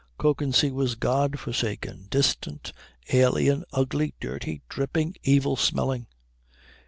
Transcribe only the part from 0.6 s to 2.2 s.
was God forsaken,